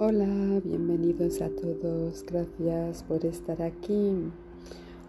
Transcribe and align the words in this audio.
Hola, 0.00 0.60
bienvenidos 0.62 1.42
a 1.42 1.48
todos, 1.48 2.24
gracias 2.24 3.02
por 3.02 3.24
estar 3.24 3.60
aquí. 3.60 4.30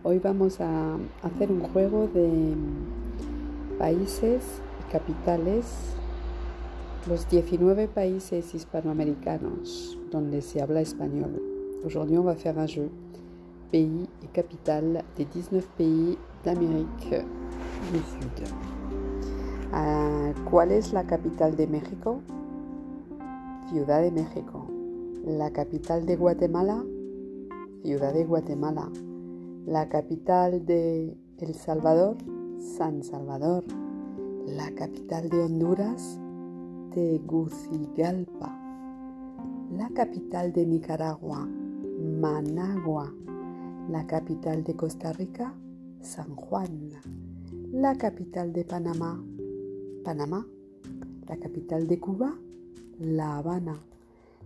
Hoy 0.01 0.17
vamos 0.17 0.59
a 0.59 0.97
hacer 1.21 1.51
un 1.51 1.59
juego 1.59 2.07
de 2.07 2.55
países 3.77 4.41
y 4.79 4.91
capitales, 4.91 5.67
los 7.07 7.29
19 7.29 7.87
países 7.87 8.55
hispanoamericanos 8.55 9.99
donde 10.09 10.41
se 10.41 10.59
habla 10.59 10.81
español. 10.81 11.39
Aujourd'hui, 11.85 12.17
on 12.17 12.25
va 12.25 12.33
faire 12.33 12.57
un 12.57 12.67
jeu 12.67 12.89
pays 13.71 14.09
et 14.23 14.27
capitales 14.33 15.03
des 15.15 15.25
19 15.25 15.67
pays 15.77 16.17
d'Amérique 16.43 17.23
du 17.91 17.99
Sud. 17.99 18.55
Uh, 19.71 20.33
¿Cuál 20.49 20.71
es 20.71 20.93
la 20.93 21.03
capital 21.03 21.55
de 21.55 21.67
México? 21.67 22.23
Ciudad 23.69 24.01
de 24.01 24.09
México. 24.09 24.78
La 25.25 25.51
capital 25.51 26.05
de 26.05 26.15
Guatemala, 26.15 26.81
Ciudad 27.83 28.13
de 28.13 28.23
Guatemala. 28.23 28.89
La 29.65 29.89
capital 29.89 30.65
de 30.65 31.17
El 31.37 31.53
Salvador, 31.55 32.15
San 32.57 33.03
Salvador. 33.03 33.65
La 34.47 34.71
capital 34.71 35.29
de 35.29 35.43
Honduras, 35.43 36.19
Tegucigalpa. 36.93 38.57
La 39.77 39.89
capital 39.89 40.53
de 40.53 40.65
Nicaragua, 40.65 41.45
Managua. 41.99 43.13
La 43.89 44.07
capital 44.07 44.63
de 44.63 44.75
Costa 44.75 45.11
Rica, 45.11 45.53
San 45.99 46.33
Juan. 46.33 46.91
La 47.73 47.95
capital 47.95 48.53
de 48.53 48.63
Panamá, 48.63 49.21
Panamá. 50.05 50.47
La 51.27 51.35
capital 51.37 51.87
de 51.87 51.99
Cuba, 51.99 52.33
La 52.99 53.37
Habana. 53.37 53.79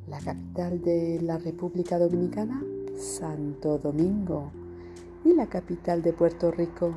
La 0.09 0.19
capital 0.19 0.81
de 0.81 1.21
la 1.21 1.37
República 1.37 1.97
Dominicana, 1.97 2.61
Santo 2.97 3.77
Domingo. 3.77 4.51
Y 5.23 5.33
la 5.33 5.47
capital 5.47 6.01
de 6.01 6.11
Puerto 6.11 6.51
Rico, 6.51 6.93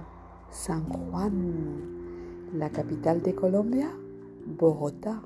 San 0.50 0.88
Juan. 0.88 2.50
La 2.52 2.70
capital 2.70 3.22
de 3.22 3.34
Colombia, 3.34 3.92
Bogotá. 4.58 5.22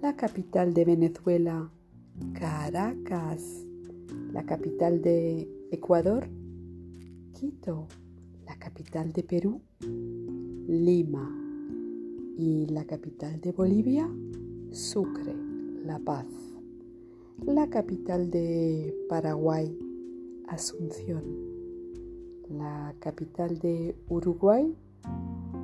La 0.00 0.14
capital 0.14 0.72
de 0.72 0.84
Venezuela, 0.84 1.68
Caracas. 2.32 3.66
La 4.32 4.44
capital 4.44 5.02
de 5.02 5.50
Ecuador, 5.72 6.28
Quito. 7.32 7.88
La 8.46 8.56
capital 8.56 9.12
de 9.12 9.24
Perú, 9.24 9.62
Lima. 9.80 11.28
Y 12.36 12.66
la 12.66 12.84
capital 12.84 13.40
de 13.40 13.50
Bolivia, 13.50 14.08
Sucre, 14.70 15.34
La 15.84 15.98
Paz. 15.98 16.26
La 17.46 17.68
capital 17.68 18.30
de 18.30 18.94
Paraguay, 19.08 19.78
Asunción. 20.48 21.22
La 22.50 22.92
capital 22.98 23.58
de 23.60 23.94
Uruguay, 24.08 24.74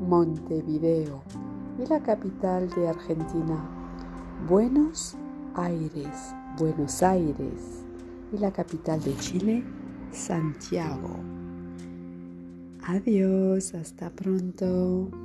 Montevideo. 0.08 1.22
Y 1.78 1.86
la 1.86 2.00
capital 2.00 2.70
de 2.70 2.88
Argentina, 2.88 3.68
Buenos 4.48 5.16
Aires, 5.54 6.34
Buenos 6.58 7.02
Aires. 7.02 7.84
Y 8.32 8.38
la 8.38 8.52
capital 8.52 9.02
de 9.02 9.16
Chile, 9.16 9.64
Santiago. 10.12 11.16
Adiós, 12.86 13.74
hasta 13.74 14.10
pronto. 14.10 15.23